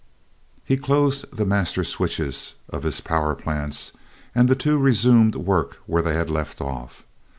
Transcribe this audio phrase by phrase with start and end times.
[0.65, 3.91] He closed the master switches of his power plants
[4.33, 7.05] and the two resumed work where they had left off.